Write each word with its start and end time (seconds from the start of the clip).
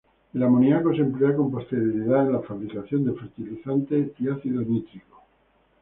El 0.33 0.41
amoníaco 0.41 0.95
se 0.95 1.01
emplea 1.01 1.35
con 1.35 1.51
posterioridad 1.51 2.25
en 2.25 2.33
la 2.33 2.39
fabricación 2.41 3.03
de 3.05 3.13
fertilizantes 3.13 4.11
y 4.17 4.29
ácido 4.29 4.61
nítrico. 4.63 5.21